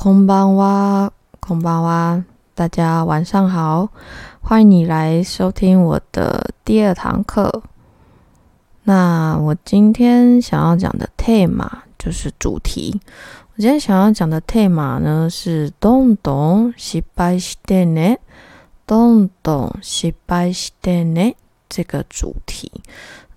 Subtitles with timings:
[0.00, 2.24] 空班哇，空班哇，
[2.54, 3.88] 大家晚上好，
[4.40, 7.62] 欢迎你来收听我的第二堂课。
[8.84, 11.68] 那我今天想要讲的 theme
[11.98, 13.00] 就是主题。
[13.54, 18.18] 我今天想要讲的 theme 呢是“どんどん失敗してね”，“
[18.86, 21.34] どんどん失敗してね”
[21.68, 22.70] 这个主题。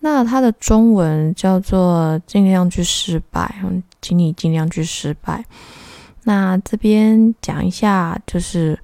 [0.00, 3.54] 那它的中文叫做“尽量去失败”，
[4.02, 5.44] 请你尽量去失败。
[6.25, 8.79] 那这边讲一下，就是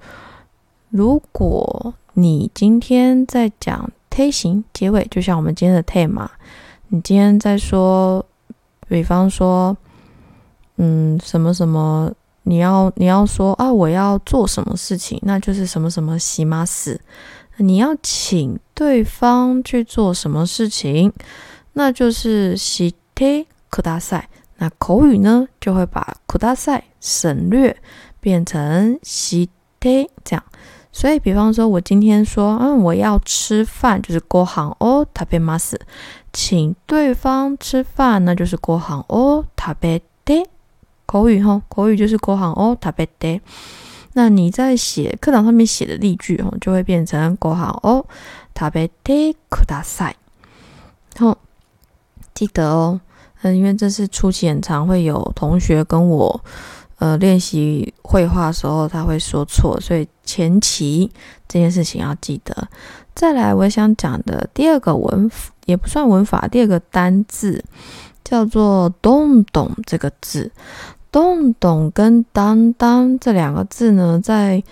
[0.90, 6.28] 如果你今天在讲推型结尾，就像我们今天的 theme，
[6.88, 8.24] 你今天在说，
[8.88, 9.76] 比方说，
[10.76, 17.00] 嗯，什么什么，你要你要说啊，我要做什么事情，那就是什么什么喜马死，
[17.58, 21.12] 你要请对方去做什么事情，
[21.74, 24.28] 那就是喜推可大赛。
[24.59, 27.75] 那口语呢，就会把苦大赛省略，
[28.19, 29.49] 变成西
[29.79, 30.43] テ这样。
[30.91, 35.77] 所以，比方说，我今天说，嗯，我要吃饭，就是ご飯を食べます。
[36.31, 40.45] 请对方吃飯，那就是ご飯を食べて。
[41.05, 43.41] 口语哈，口语就是ご飯を食べて。
[44.13, 48.05] 那你在写课堂上面写的例句哦，就会变成ご飯を
[48.57, 50.15] 食べてください。
[51.17, 51.37] 好，
[52.33, 53.01] 记得哦。
[53.42, 56.40] 嗯，因为这是初期很常会有同学跟我，
[56.98, 61.10] 呃，练习绘画的时候他会说错，所以前期
[61.48, 62.68] 这件事情要记得。
[63.14, 65.30] 再来，我想讲的第二个文
[65.64, 67.64] 也不算文法，第二个单字
[68.22, 70.50] 叫做“咚咚”这个字
[71.10, 74.62] ，“咚咚”跟“当当”这两个字呢，在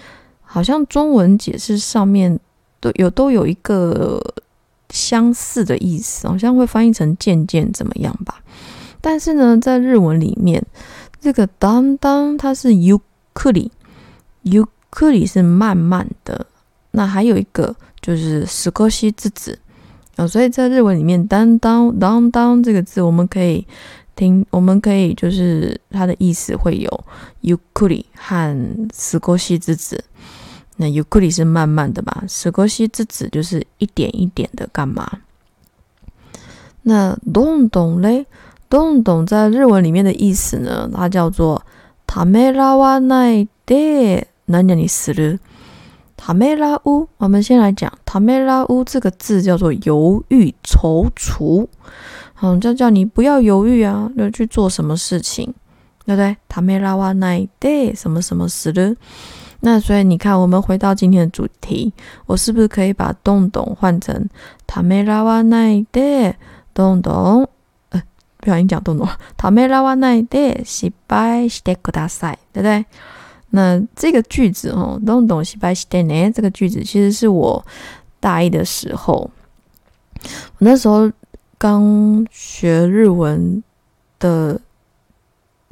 [0.43, 2.39] 好像中文解释上面
[2.81, 4.23] 都有都有一个。
[4.91, 8.43] 相似的意思，好像会翻译成渐渐怎么样吧？
[9.01, 10.65] 但是呢，在日文里面，
[11.21, 13.01] 这个当当它是 u
[13.33, 13.71] 克里
[14.43, 16.47] ，u 克里是慢慢的。
[16.91, 19.57] 那还有一个就是史歌西之子
[20.17, 23.65] 啊，所以在日文里面，当当当当这个字，我们可以
[24.17, 27.05] 听，我们可以就是它的意思会有
[27.43, 30.03] u 克里和史歌西之子。
[30.81, 35.11] 那尤克里是慢慢的吧，史歌西之子就是一点一点的干嘛？
[36.83, 38.25] 那咚咚嘞，
[38.71, 40.89] 咚咚在日文里面的意思呢？
[40.95, 41.61] 它叫做
[42.07, 43.75] 塔梅拉瓦奈德，
[44.47, 45.39] 那叫你死了。
[46.17, 51.67] 塔梅拉乌，我们先来讲塔梅拉乌这个字叫做犹豫、踌躇，
[52.41, 55.53] 嗯，就叫你不要犹豫啊，要去做什么事情，
[56.07, 56.37] 对不对？
[56.49, 58.95] 塔梅拉瓦奈德，什么什么死了。
[59.61, 61.93] 那所以你看，我们回到今天的主题，
[62.27, 64.29] 我是不是可以把“洞洞”换成
[64.69, 66.01] “塔梅拉瓦奈德
[66.73, 67.49] 洞洞”？
[67.91, 68.01] 呃，
[68.37, 72.85] 不小心讲“洞洞”，“塔梅拉瓦奈德西拜西德古大赛”，对不对？
[73.51, 77.65] 那这个句子哦，“洞洞西拜西德呢”这个句子，其实是我
[78.21, 79.29] 大一的时候，
[80.23, 81.11] 我那时候
[81.59, 83.61] 刚学日文
[84.21, 84.61] 的。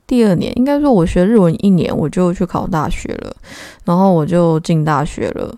[0.06, 3.36] 第二年，应该说，我学日文一年，我就去考大学了，
[3.84, 5.52] 然后我就进大学了。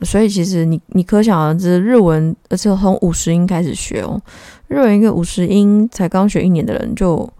[0.00, 4.20] 所以其实你你可想而知，日文而且从五十音开始学哦，
[4.68, 7.30] 日文一个五十音才刚学一年的人，就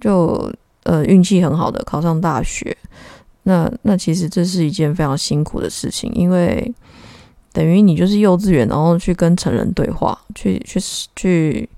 [0.00, 0.52] 就
[0.82, 2.76] 呃运气很好的考上大学。
[3.44, 6.74] 那那其实这是一件非常辛苦的事情，因为
[7.52, 10.80] 等于你就是幼稚园，然后去跟成人对话，去去
[11.14, 11.68] 去。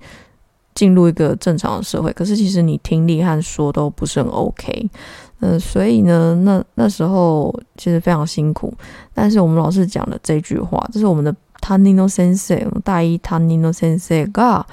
[0.78, 4.90] 进入一个正常的社会，可是其实你听力和说都不是很 OK，
[5.38, 8.74] 嗯，所以呢，那那时候其实非常辛苦。
[9.14, 14.64] 但是我们老师讲的这句话，这是我们的 Tanino Sensei，大一 Tanino Sensei が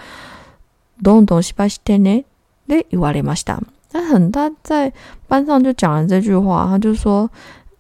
[1.04, 2.24] どんどん失敗してね
[2.68, 3.60] で言われました。
[3.92, 4.92] 他很他在
[5.28, 7.30] 班上就讲了这句话，他就说：“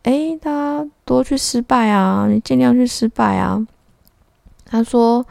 [0.03, 3.65] 哎，大家多去失败啊，你尽量去失败啊。”
[4.65, 5.25] 他说。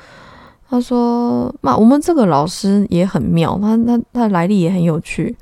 [0.68, 5.36] 他说：“那我们这个老师也很妙，他他他来历也很有趣。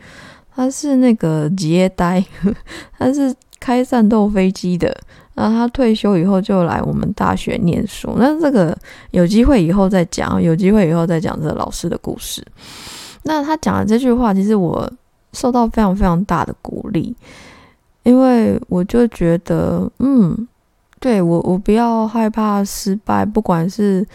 [0.53, 2.23] 他是那个职业呆，
[2.99, 4.96] 他是开战斗飞机的。
[5.34, 8.14] 然后他退休以后就来我们大学念书。
[8.17, 8.78] 那这个
[9.11, 12.46] 有机会以后再讲，有机会以后再讲这个老师的故事。
[13.23, 14.91] 那他讲的这句话，其实我
[15.31, 17.16] 受到非常非常大的鼓励，
[18.03, 20.47] 因为我就觉得，嗯，
[20.99, 24.05] 对我我不要害怕失败，不管是。”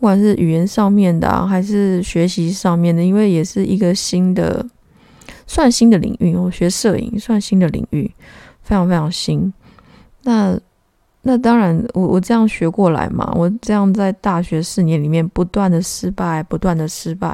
[0.00, 4.66] 不管是语言上面的啊，还是学习上面的，因为也是一个新的，
[5.46, 6.34] 算新的领域。
[6.34, 8.10] 我学摄影算新的领域，
[8.62, 9.52] 非常非常新。
[10.22, 10.58] 那
[11.20, 17.28] 那当然，我我这样学过来嘛，我这样在大学四年里面不断的失败，不断的失败，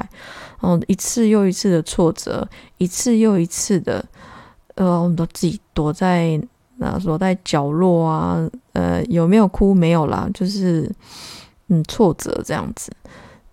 [0.61, 2.45] 然后一次又一次的挫折，
[2.79, 4.03] 一次又一次的
[4.75, 6.37] 呃，我们都自己躲在
[6.75, 9.73] 那躲在角落啊，呃，有没有哭？
[9.73, 10.91] 没有啦，就是
[11.67, 12.91] 嗯，挫折这样子。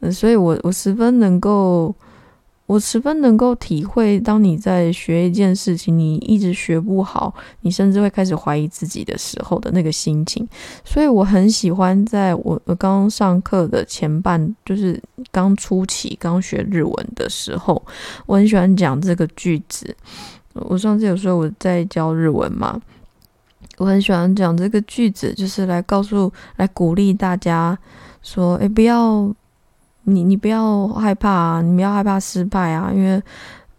[0.00, 1.94] 嗯，所以我我十分能够。
[2.66, 10.48] 我十分能够体会，当你在学一件事情，你一直学不好，你甚至会开始怀疑自己的时候的那个心情。
[10.82, 14.98] 所以我很喜欢在我我刚上课的前半，就是
[15.30, 17.84] 刚初期刚学日文的时候，
[18.24, 19.94] 我很喜欢讲这个句子。
[20.54, 22.80] 我上次有说我在教日文嘛，
[23.78, 27.76] 我很喜欢讲这个句子，就是来告诉、来鼓励大家
[28.22, 29.34] 说：“诶，不要。”
[30.06, 33.22] 你你不要害怕啊，你不要害怕失败啊，因为，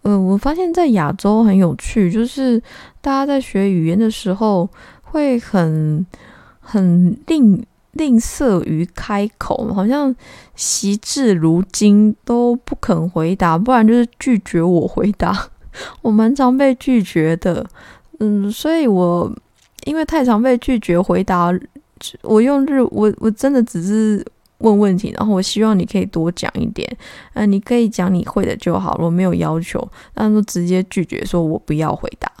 [0.02, 2.60] 呃，我发现在亚洲很有趣，就是
[3.00, 4.68] 大家在学语言的时候
[5.02, 6.04] 会很
[6.58, 10.12] 很吝吝啬于开口，好像
[10.56, 15.48] 惜字如金都不肯回答，不然就是拒绝我回答。
[16.02, 17.64] 我蛮常被拒绝的，
[18.18, 19.32] 嗯，所以我
[19.86, 21.50] 因为太常被拒绝回答，
[22.22, 24.22] 我用日我我真的只是。
[24.60, 26.90] 问问题，然后我希望你可以多讲一点，
[27.34, 32.32] 嗯，你可以讲你会的就好了，我没有要求，但是直接拒绝说我不要回答。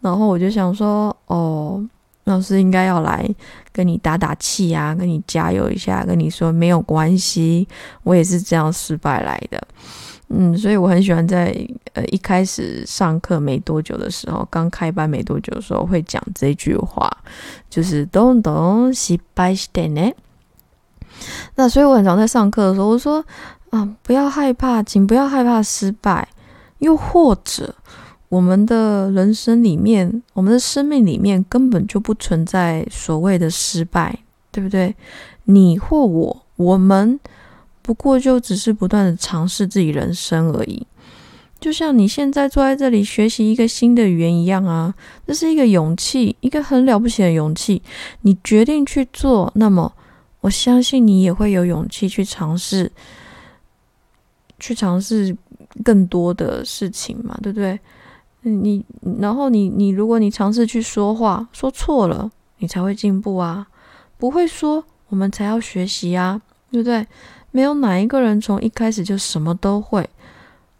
[0.00, 1.80] 然后我就想说，哦，
[2.24, 3.24] 老师应该要来
[3.72, 7.68] 跟你打打气啊，跟你加油一下，跟你说没有关系，
[8.02, 9.64] 我也是这样失败来的，
[10.31, 11.55] 嗯，所以我很喜欢在
[11.93, 17.09] 呃一开始上课没多久的时候，刚开班没多久的时候会讲这句话，
[17.69, 20.13] 就是咚咚失败してね。
[21.55, 23.25] 那所以我很常在上课的时候，我说
[23.71, 26.27] 啊，不要害怕，请不要害怕失败。
[26.79, 27.73] 又或者，
[28.29, 34.19] 我们的人生里面，我们的生命里面根本就不存在所谓的失败，
[34.51, 34.95] 对不对？
[35.45, 37.19] 你或我，我们
[37.82, 40.86] 不过就只是不断的尝试自己人生而已。
[41.60, 44.94] 就像你现在坐在这里学习一个新的语言一样啊，
[45.26, 47.82] 这是一个勇气，一个很了不起的勇气。
[48.22, 49.92] 你决定去做，那么。
[50.40, 52.90] 我相信你也会有勇气去尝试，
[54.58, 55.36] 去尝试
[55.84, 57.78] 更多的事情嘛，对不对？
[58.40, 58.84] 你
[59.20, 62.28] 然后你你，如果你尝试去说话，说错了，
[62.58, 63.68] 你才会进步啊。
[64.18, 66.42] 不会说，我们才要学习啊，
[66.72, 67.06] 对不对？
[67.52, 70.08] 没有哪一个人从一开始就什么都会，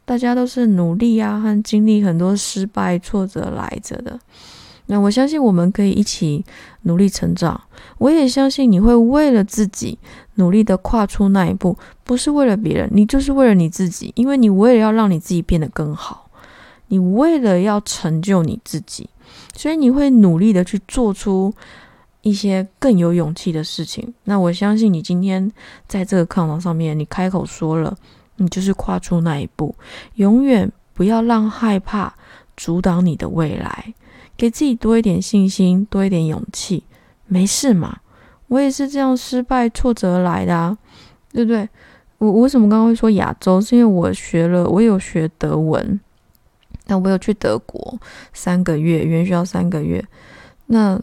[0.04, 4.18] 大家都是努力啊，和经历很多失败挫折来着的。
[4.86, 6.44] 那我相信我们可以一起
[6.82, 7.58] 努力成长。
[7.98, 9.96] 我也相信你会为了自己
[10.34, 14.12] 努力的跨出那一步，不是为了别人，你就是为了你自己。
[14.16, 16.28] 因为你为了要让你自己变得更好，
[16.88, 19.08] 你为了要成就你自己，
[19.54, 21.54] 所以你会努力的去做出
[22.22, 24.14] 一些更有勇气的事情。
[24.24, 25.50] 那我相信你今天
[25.86, 27.96] 在这个课堂上面，你开口说了，
[28.36, 29.74] 你就是跨出那一步。
[30.14, 32.14] 永远不要让害怕
[32.56, 33.92] 阻挡你的未来。
[34.36, 36.84] 给自己多一点信心，多一点勇气，
[37.26, 37.98] 没事嘛。
[38.46, 40.76] 我也是这样失败挫折来的啊，
[41.32, 41.68] 对不对？
[42.18, 43.60] 我为什么刚刚会说亚洲？
[43.60, 46.00] 是因为我学了，我有学德文，
[46.86, 47.98] 那我有去德国
[48.32, 50.04] 三个月，原学校三个月，
[50.66, 51.00] 那。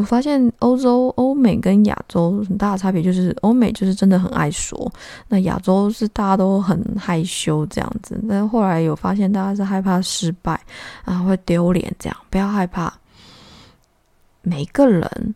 [0.00, 4.90] 我发现欧洲、欧美跟亚洲很大的差别，就是欧美就是真的很爱说，
[5.28, 8.18] 那亚洲是大家都很害羞这样子。
[8.26, 10.58] 但后来有发现，大家是害怕失败
[11.04, 12.16] 啊，会丢脸这样。
[12.30, 12.90] 不要害怕，
[14.40, 15.34] 每个人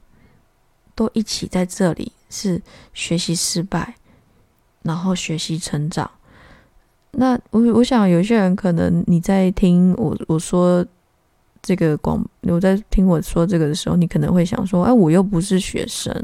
[0.95, 2.59] 都一起在这里是
[2.95, 3.95] 学习失败，
[4.81, 6.11] 然后学习成长。
[7.11, 10.83] 那我我想有些人可能你在听我我说。
[11.65, 16.15] 这个广，我在听我说这个的时候，你可能会想说：“哎，我又不是学生，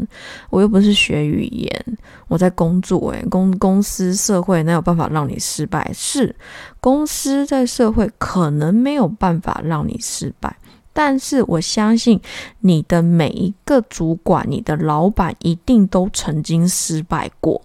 [0.50, 5.90] 我又不是学语言，我在工作，哎，公公司社会哪有办法让你失败？
[5.94, 6.36] 是
[6.78, 10.54] 公司在社会可能没有办法让你失败，
[10.92, 12.20] 但是我相信
[12.58, 17.62] 你的每一个主管，你的老板一定都曾经失败过。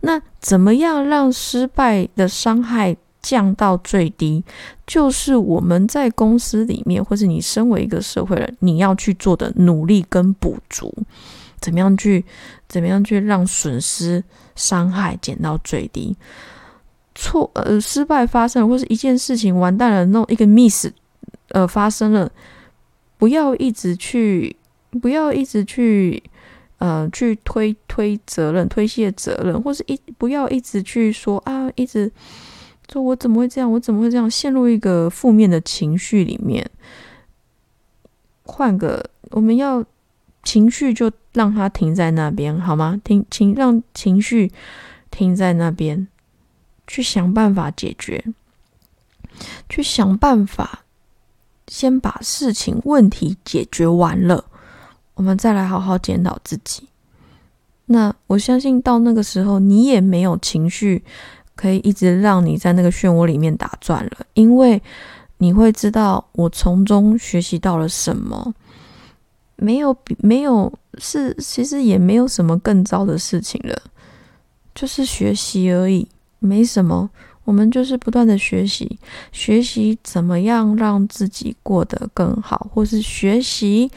[0.00, 4.42] 那怎么样让失败的伤害？”降到最低，
[4.86, 10.94] 就是我们在公司里面，或者你身为一个社会人，你要去做的努力跟补足，
[11.60, 12.24] 怎么样去，
[12.68, 14.22] 怎么样去让损失
[14.54, 16.16] 伤害减到最低？
[17.14, 20.88] 错，呃，失败发生，或是一件事情完蛋了，弄一个 miss，
[21.48, 22.30] 呃，发生了，
[23.18, 24.56] 不要一直去，
[25.02, 26.22] 不要一直去，
[26.78, 32.10] 呃，去推推责任，推卸责任，或是一不要一直去说啊，一直。
[32.90, 33.70] 说我怎么会这样？
[33.70, 34.30] 我怎么会这样？
[34.30, 36.68] 陷入一个负面的情绪里面。
[38.44, 39.84] 换个，我们要
[40.42, 42.98] 情绪就让它停在那边，好吗？
[43.04, 44.50] 停情让情绪
[45.10, 46.08] 停在那边，
[46.86, 48.24] 去想办法解决，
[49.68, 50.84] 去想办法
[51.66, 54.46] 先把事情问题解决完了，
[55.14, 56.88] 我们再来好好检讨自己。
[57.84, 61.04] 那我相信到那个时候，你也没有情绪
[61.58, 64.80] 可以一直让你在那个漩涡里面打转了，因为
[65.38, 68.54] 你会知道我从中学习到了什么。
[69.56, 73.76] 没有比没有是，其实也没有什么更糟的事情了，
[74.72, 76.06] 就是学习而已，
[76.38, 77.10] 没什么。
[77.42, 78.98] 我们就是不断的学习，
[79.32, 83.90] 学习怎么样让自己过得更好，或是学习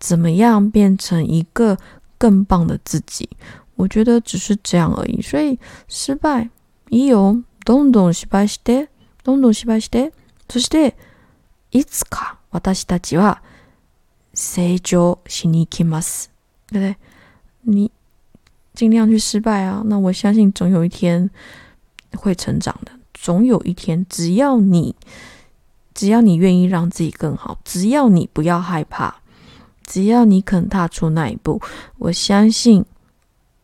[0.00, 1.78] 怎么样变成一个
[2.18, 3.28] 更棒的自己。
[3.76, 5.22] 我觉得只是这样而已。
[5.22, 5.56] 所以
[5.86, 6.48] 失败
[6.89, 7.41] いいよ。
[7.65, 8.89] どんどん失敗して、
[9.23, 10.13] どんどん失敗して、
[10.49, 10.95] そして
[11.71, 13.41] いつか私たちは
[14.33, 16.31] 成長しに行きます。
[16.71, 16.95] 对不对？
[17.63, 17.91] 你
[18.73, 19.83] 尽量去失败啊。
[19.85, 21.29] 那我相信总有一天。
[22.17, 24.95] 会成长的，总有一天，只要你，
[25.93, 29.17] 只要你愿意让自己更好，只要你不要害怕，
[29.83, 31.61] 只要你肯踏出那一步，
[31.99, 32.83] 我相信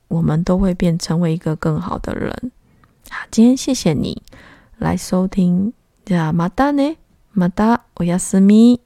[0.09, 2.51] 我们都会变成为一个更好的人。
[3.09, 4.21] 好，今天谢谢你
[4.77, 5.73] 来收听，
[6.05, 6.97] じゃまたね、
[7.33, 8.81] またおやすみ。